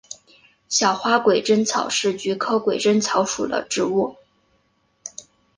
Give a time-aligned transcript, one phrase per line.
[0.67, 4.15] 小花鬼针草是菊科鬼针草属的植物。